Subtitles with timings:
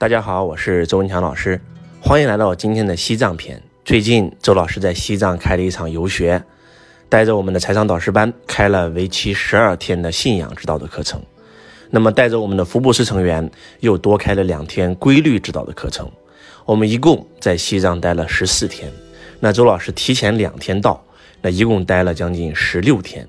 [0.00, 1.60] 大家好，我是周文强老师，
[2.00, 3.62] 欢迎来到今天的西藏篇。
[3.84, 6.42] 最近，周老师在西藏开了一场游学，
[7.10, 11.20] 带着我们的财商导师班开了为期十二天的信仰指导的课程。
[11.90, 13.50] 那么，带着我们的福布斯成员
[13.80, 16.10] 又多开了两天规律指导的课程。
[16.64, 18.90] 我们一共在西藏待了十四天。
[19.38, 21.04] 那周老师提前两天到，
[21.42, 23.28] 那一共待了将近十六天。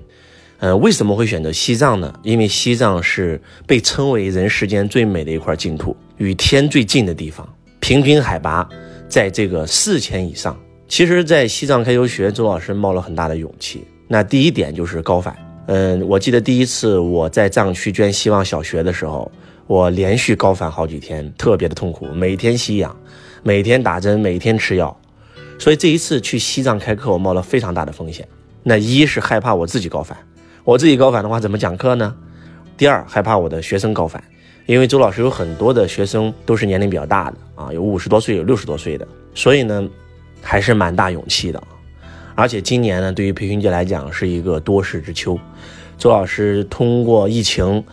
[0.58, 2.18] 呃，为什么会选择西藏呢？
[2.22, 7.48] 因为西藏是被称为人世间最美的一块净土，与天最近的地方，
[7.80, 8.68] 平均海拔
[9.08, 10.56] 在这个四千以上。
[10.88, 13.82] 其实，在西藏开游学，周老师冒了很大的勇气。
[14.08, 15.34] 那第一点就是高反。
[15.66, 19.30] 嗯，我记得第一次我在藏区捐希望小学的时候，
[19.66, 22.94] 我连续高反好几天，特别的痛苦，每天吸氧，
[23.42, 24.94] 每天打针，每天吃药。
[25.58, 28.28] 所以这一次去西藏开课，我冒了非常大的风险。
[28.62, 30.18] 那一是害怕我自己高反。
[30.64, 32.14] 我自己高反的话怎么讲课呢？
[32.76, 34.22] 第二，害怕我的学生高反，
[34.66, 39.88] 因为周老师有很多的学生都是年龄比较大的啊，有五十多岁，有六十多岁的，所以呢，
[40.40, 41.62] 还是蛮大勇气的。
[42.34, 45.38] 而且今年呢，对于培训界来讲是一个多事之秋，
[45.98, 47.84] 周老师通过疫情，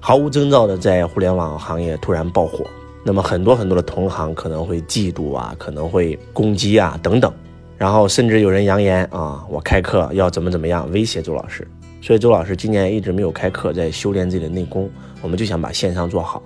[0.00, 2.64] 毫无征兆的在互联网行业突然爆火，
[3.04, 7.32] 那么很多很多的同行可能会嫉妒啊，可能会攻击啊等等，
[7.76, 11.68] 然后甚至有人扬言啊，我开课要怎么怎么样威胁周老师。
[12.00, 14.88] 所以周老师今年一直没有开课，在修炼自己的内功。
[15.20, 16.40] 我们就想把线上做好，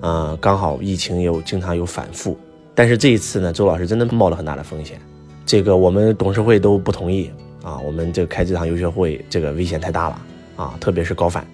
[0.00, 2.36] 嗯，刚好疫情又经常有反复，
[2.74, 5.00] 但是这一次呢，周老师真的冒了很大的风险。
[5.46, 7.30] 这个我们董事会都不同意
[7.62, 10.22] 啊，我们这开这场游学会，这个危险太大了
[10.56, 11.46] 啊，特别是高反。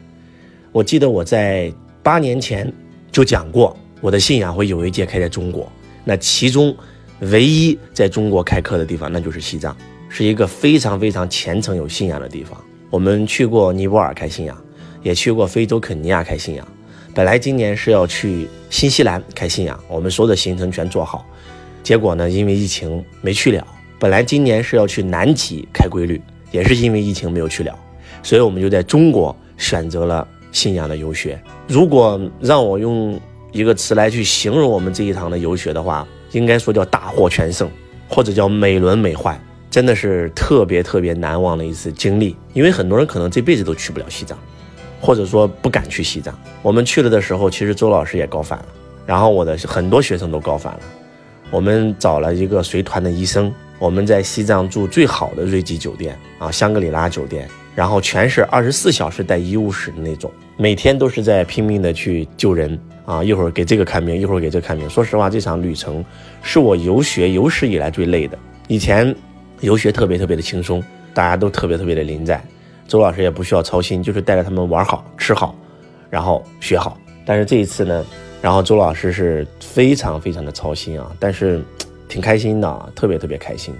[0.72, 1.70] 我记得我在
[2.02, 2.72] 八年前
[3.12, 5.70] 就讲过，我的信仰会有一届开在中国，
[6.02, 6.74] 那其中
[7.20, 9.76] 唯一在中国开课的地方，那就是西藏，
[10.08, 12.58] 是一个非常非常虔诚有信仰的地方。
[12.91, 14.56] 我们去过尼泊尔开信仰，
[15.03, 16.67] 也去过非洲肯尼亚开信仰。
[17.14, 21.27] 本来今年是要去新西兰开信仰，我们所有的行程全做好，
[21.83, 23.67] 结果呢，因为疫情没去了。
[23.98, 26.20] 本来今年是要去南极开规律，
[26.52, 27.77] 也是因为疫情没有去了，
[28.23, 31.41] 所以我们就在中国选择了信仰的游学。
[31.67, 33.20] 如果让我用
[33.51, 37.68] 一个词来去形容我们这一堂的游学的话，应该说叫大获全胜，
[38.08, 39.36] 或者叫美轮美奂。
[39.70, 44.36] 真的是特别特别难忘的一次经历，因为很多人可能这辈子都去不了西藏，
[45.01, 46.36] 或者说不敢去西藏。
[46.62, 48.67] 我们去了的时候，其实周老师也高反了，
[49.05, 50.80] 然后我的很多学生都高反了。
[51.51, 64.89] 我们找了一个随团的医生，我们在西藏住最好的瑞吉酒店啊，香格里拉酒店，然后全是二十四小时带医务室的那种，每天都是在拼命的去救人啊，一会儿给这个看病，一会儿给这个看病。
[64.89, 66.05] 说实话，这场旅程
[66.42, 68.39] 是我游学有史以来最累的。
[68.67, 69.14] 以前。
[69.61, 70.83] 游学特别特别的轻松，
[71.13, 72.42] 大家都特别特别的临在，
[72.86, 75.55] 周老师也不需要操心，就是带着他们玩好吃好，
[76.11, 76.96] 然后学好。
[77.27, 78.05] 但是这一次呢，
[78.41, 81.61] 然后周老师是非常非常的操心啊，但是
[82.08, 83.74] 挺开心的，特别特别开心，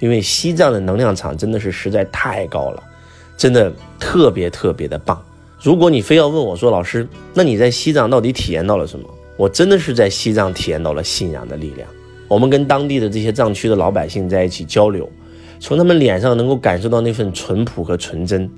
[0.00, 2.82] 因为西藏的能量场真的是实在太高了，
[3.36, 5.22] 真的特别特别的棒。
[5.60, 9.08] 如果你非要问我说，老师，那你在西藏到底体验到了什么？
[9.36, 11.88] 我真的是在西藏体验到了信仰的力量。
[12.28, 15.10] 我们跟当地的这些藏区的老百姓在一起交流。
[15.58, 18.48] 从他们脸上能够感受到那份淳朴和纯真，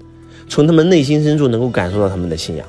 [0.49, 2.67] 从他们内心深处能够感受到他们的信仰。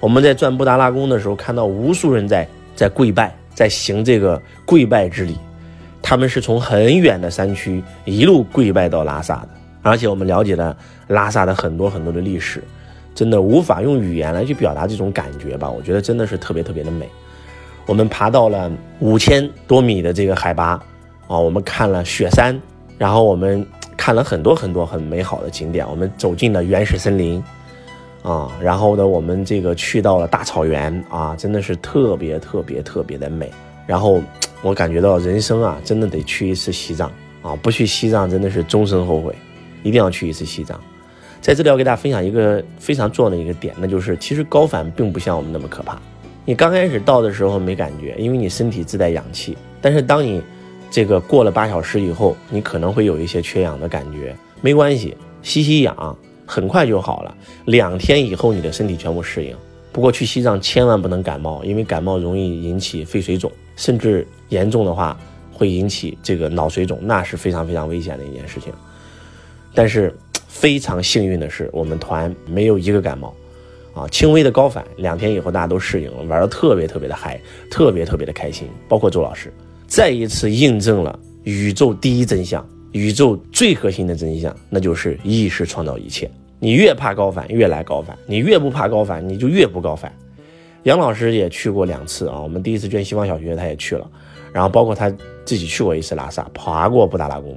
[0.00, 5.36] 我们在转布达拉宫的时候，看到无数人在在跪拜，在行这个跪拜之礼。
[6.02, 9.50] 他们是从很远的山区一路跪拜到拉萨的，
[9.82, 10.76] 而且我们了解了
[11.06, 12.60] 拉萨的很多很多的历史，
[13.14, 15.70] 真的无法用语言来去表达这种感觉吧？
[15.70, 17.08] 我觉得真的是特别特别的美。
[17.86, 18.70] 我们爬到了
[19.00, 20.80] 五千多米的这个海拔，
[21.26, 22.60] 啊，我们看了雪山。
[22.98, 23.66] 然后我们
[23.96, 27.42] 看了很多很多很美好的景点，我们走进了原始森林，
[28.22, 33.50] 啊，然后呢，我们这个去到了大草原啊，真的是特别特别特别的美。
[33.88, 34.22] 然后
[34.62, 37.10] 我感觉到人生啊，真的得去一次西藏
[37.42, 39.34] 啊，不去西藏真的是终身后悔，
[39.82, 40.78] 一定要去一次西藏。
[41.40, 46.00] 在这里要给大家分享一个非常重要的一个点，那就是其实高反并不像我们那么可怕。
[46.44, 50.42] 你刚开始到的时候没感觉，因为你身体自带氧气，但是当你
[50.90, 57.34] 这个过了八小时以后，你可能会有一些缺氧的感觉，没关系，吸吸氧，很快就好了。
[57.66, 59.56] 两天以后，你的身体全部适应。
[59.92, 65.16] 不过去西藏千万不能感冒，因为感冒容易引起肺水肿，甚至严重的话
[65.52, 68.72] 会引起这个脑水肿，那是非常非常危险的一件事情。
[69.74, 70.14] 但是
[70.48, 73.34] 非常幸运的是，我们团没有一个感冒，
[73.94, 77.40] 啊，轻微的高反，两天以后大家都适应了，玩的特别特别的嗨，
[77.70, 79.52] 特别特别的开心，包括周老师。
[79.86, 86.30] 再一次印证了宇宙第一真相，宇宙最核心的真相，那就是意识创造一切。
[86.58, 90.10] 你越怕高反，越来高反；你越不怕高反，你就越不高反。
[90.84, 94.08] 杨老师也去过两次啊，我们第一次捐西方小学，他也去了，
[94.52, 95.10] 然后包括他
[95.44, 97.56] 自己去过一次拉萨，爬过布达拉宫，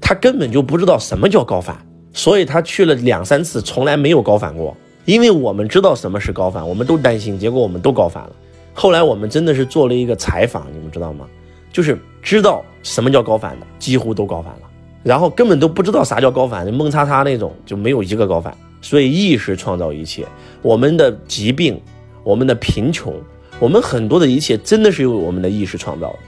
[0.00, 1.76] 他根本就不知道什么叫高反，
[2.12, 4.76] 所以他去了两三次，从来没有高反过。
[5.04, 8.32] 因为我们知道什么是高反，我们都担心，结果我们都高反了。
[8.72, 11.26] 后来我们真的是做了一个采访，你们知道吗？
[11.72, 14.60] 就是知道什么叫高反的，几乎都高反了，
[15.02, 18.56] 然后根本都不知道啥叫高反，就懵叉叉那种就没有一个高反。
[18.80, 20.26] 所以意识创造一切，
[20.62, 21.80] 我们的疾病。
[22.22, 23.12] 我们的贫穷，
[23.60, 26.18] 我们很多的一切，真的是由我们的意识创造的。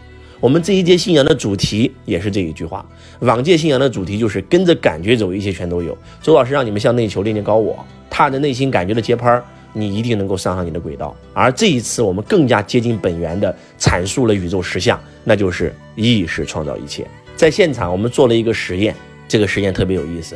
[0.40, 2.84] 我们这一届信仰的主题也是这一句话。
[3.20, 5.96] 往届信仰的主题就是跟着感觉走，一切全都有。
[6.20, 7.82] 周老师让你们向内求，练练高我，
[8.17, 9.39] 踏着内心感觉的节拍，
[9.75, 11.15] 你一定能够上上你的轨道。
[11.35, 17.07] 而这一次，我们更加接近本源的阐述了宇宙实相，那就是意识创造一切。
[17.37, 18.97] 在现场，我们做了一个实验，
[19.29, 20.35] 这个实验特别有意思。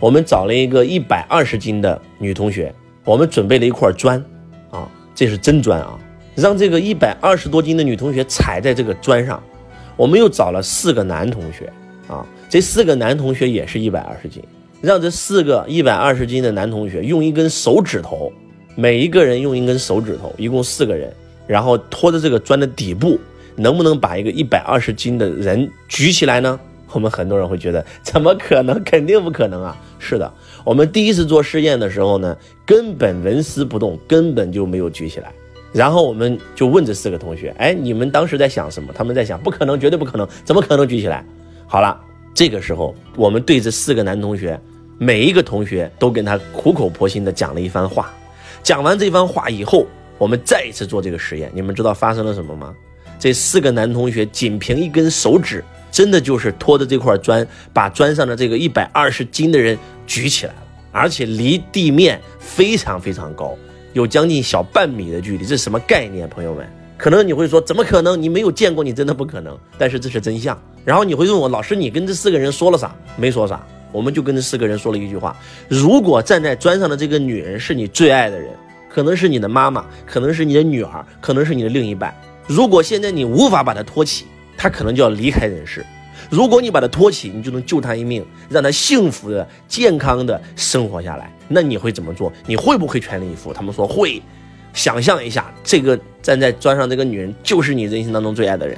[0.00, 2.74] 我们找了一个一百二十斤的女同学，
[3.04, 4.18] 我们准备了一块砖。
[4.72, 5.96] 啊这是真砖啊！
[6.34, 9.40] 让这个一百二十多斤的女同学踩在这个砖上，
[9.94, 11.72] 我们又找了四个男同学
[12.08, 14.42] 啊，这四个男同学也是一百二十斤，
[14.80, 18.32] 让这四个一百二十斤的男同学用一根手指头，
[18.76, 21.12] 每一个人用一根手指头，一共四个人，
[21.46, 23.18] 然后拖着这个砖的底部，
[23.56, 26.58] 能不能把一个一百二十斤的人举起来呢？
[26.92, 28.82] 我们很多人会觉得， 怎么可能？
[28.82, 29.76] 肯定不可能啊！
[29.98, 30.32] 是的，
[30.64, 32.36] 我们第一次做试验的时候呢，
[32.66, 35.32] 根本纹丝不动，根本就没有举起来。
[35.72, 41.24] 然后我们就问这四个同学：“哎，你们当时在想什么？”他们在想：“不可能，绝对不可能，怎么可能举起来？”
[41.68, 41.96] 好了，
[42.34, 44.60] 这个时候我们对这四个男同学，
[45.02, 48.12] 每一个同学都跟他苦口婆心的讲了一番话。
[48.62, 49.86] 讲完这番话以后，
[50.18, 51.50] 我们再一次做这个实验。
[51.54, 52.74] 你们知道发生了什么吗？
[53.18, 55.64] 这四个男同学仅凭一根手指。
[55.90, 59.76] 真的就是拖着这块砖，把砖上的这个一百二十斤的人
[60.06, 60.62] 举起来了，
[60.92, 63.56] 而且离地面非常非常高，
[63.94, 65.44] 有将近小半米的距离。
[65.46, 66.68] 这是什么概念，朋友们？
[66.98, 68.20] 可能你会说，怎么可能？
[68.20, 69.58] 你没有见过，你真的不可能。
[69.78, 70.56] 但是这是真相。
[70.84, 72.94] 然后你会问我，老师，你跟这四个人说了啥？
[73.16, 75.36] 没说啥，我们就跟这四个人说了一句话：
[75.68, 78.50] 如果站在砖上的这个女人是你最爱的人，
[78.88, 82.14] 可能是你的妈妈，可能是你的女儿，可能是你的另一半。
[82.46, 84.26] 如果现在你无法把她托起。
[84.62, 85.82] 她可能就要离开人世，
[86.28, 91.32] 如果你把她托起，你就能救她一命，让她幸福的、健康的生活下来。
[91.48, 92.30] 那你会怎么做？
[92.44, 93.54] 你会不会全力以赴？
[93.54, 94.20] 他们说会。
[94.74, 98.76] 想象一下，这个站在砖上这个女人就是你人生当中最爱的人，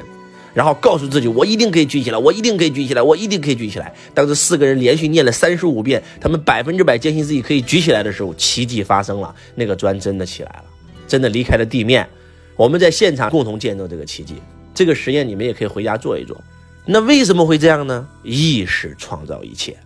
[0.54, 3.94] 然后告诉自己，我一定可以举起来，我一定可以举起来，我一定可以举起来。
[4.14, 10.64] 当这四个人连续念了三十五遍，他们百分之百坚信自己可以举起来的时候，奇迹发生了，那个砖真的起来了，
[11.08, 12.08] 真的离开了地面。
[12.56, 14.34] 我们在现场共同见证这个奇迹。
[14.74, 16.42] 这个实验你们也可以回家做一做。
[16.86, 18.08] 那为什么会这样呢？
[18.22, 19.76] 意识创造一切，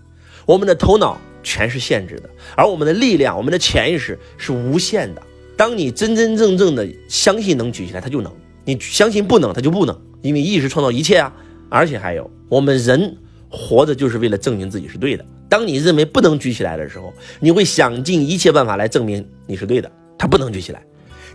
[0.46, 5.22] 我们的头脑全是限制的，而我们的力量、我们的潜意识是无限的。
[5.56, 8.30] 当你真真正正的相信能举起来，它就能；
[8.64, 9.98] 你相信不能，它就不能。
[10.22, 11.32] 因为意识创造一切啊！
[11.68, 13.16] 而且还有，我们人
[13.48, 15.24] 活着就是为了证明自己是对的。
[15.48, 20.82] 当你认为不能举起来的时候，你会想尽一切办法来证明你是对的，它不能举起来。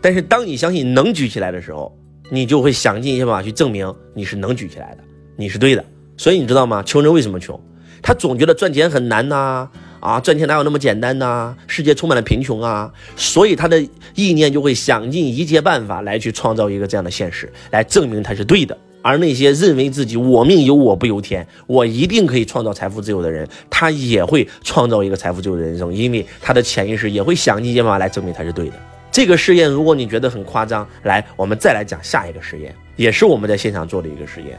[0.02, 1.98] 但是当你相信能举起来的时候，
[2.30, 5.04] 你就会想尽一切办法去证明你是能举起来的，
[5.36, 5.86] 你是对的。
[6.18, 6.84] 所以你知道吗？
[6.84, 7.60] 穷人为什么穷？
[8.02, 9.70] 他总觉得赚钱很难呐，
[10.02, 11.56] 啊赚钱哪有那么简单呐？
[11.68, 13.82] 世界充满了贫穷啊，所以他的
[14.16, 18.78] 意念就会想尽一切办法来去创造一个这样的现实，来证明他是对的。
[19.04, 28.74] 而那些认为自己我命由我不由天，我一定可以创造财富自由的人，他也会创造一个财富自由的人生，因为他的潜意识也会想尽一切办法来证明他是对的。
[29.12, 34.58] 这个试验，如果你觉得很夸张，来，我们再来讲下一个实验，也是我们在现场做的一个实验。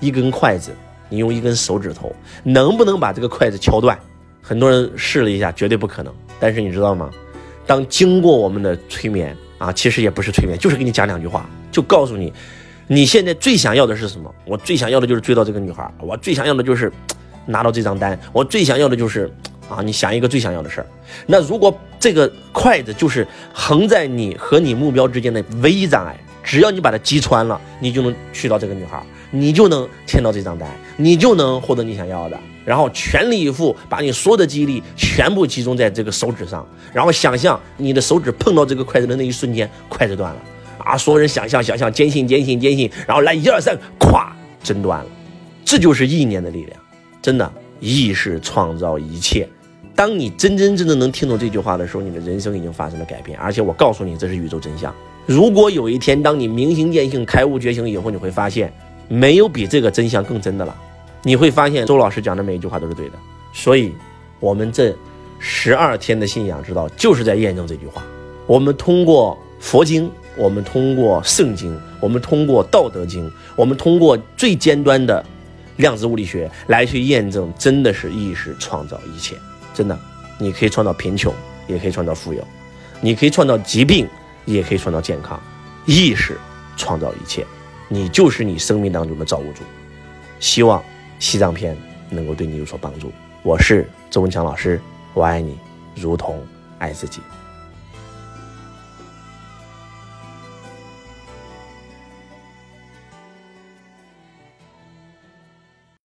[0.00, 0.70] 一根筷子，
[1.08, 3.98] 你用一根手指头，能不能把这个筷子敲断？
[4.48, 6.10] 很多人试了一下，绝对不可能。
[6.40, 7.10] 但是你知道吗？
[7.66, 12.32] 当经过我们的催眠啊，其实也不是催眠，就是给你讲两句话，就告诉你，
[12.86, 14.34] 你现在最想要的是什么？
[14.46, 16.90] 我最想要的就是追到这个女孩，我最想要的就是
[17.44, 19.30] 拿到这张单，我最想要的就是。
[19.68, 20.86] 啊，你想一个最想要的事儿，
[21.26, 32.38] 那如果这个筷子就是横在你和你目标之间的唯一障碍，只要你把它击穿了，你就能去到这个女孩，你就能签到这张单，你就能获得你想要的。
[32.64, 40.40] 然后全力以赴，把你所有的记忆力全部集中在这个手指上，然后想象你的手指碰到这个筷子的那一瞬间，筷子断了。
[40.78, 44.28] 啊，所有人想象，想象，坚信，坚信，坚信，然后来一二三，咵，
[44.62, 45.06] 真断了。
[45.64, 46.80] 这就是意念的力量，
[47.20, 49.48] 真的，意识创造一切。
[49.94, 53.38] 当你真真正正能听懂这句话的时候，你的人生已经发生了改变。
[53.38, 54.94] 而且我告诉你，这是宇宙真相。
[55.26, 58.72] 如果有一天，当你明心见性、开悟觉醒以后，你会发现，
[59.08, 60.76] 没有比这个真相更真的了。
[61.22, 63.18] 你会发现，周老师讲的每一句话都是对的。
[63.52, 63.92] 所以，
[64.38, 64.94] 我们这
[65.38, 68.02] 十二天的信仰之道，就是在验证这句话。
[68.46, 75.24] 我们通过佛经，我们通过圣经，我们通过道德经，我们通过最尖端的
[75.76, 79.36] 量子物理学来去验证，真的是意识创造一切。
[79.74, 79.98] 真的，
[80.38, 81.34] 你可以创造贫穷，
[81.66, 82.42] 也可以创造富有；
[83.00, 84.06] 你可以创造疾病，
[84.44, 85.40] 也可以创造健康。
[85.84, 86.38] 意识
[86.76, 87.46] 创造一切，
[87.88, 89.62] 你就是你生命当中的造物主。
[90.40, 90.82] 希望
[91.18, 91.76] 西藏篇
[92.10, 93.10] 能够对你有所帮助。
[93.42, 94.80] 我是周文强老师，
[95.14, 95.58] 我爱你，
[95.94, 96.40] 如同
[96.78, 97.20] 爱自己。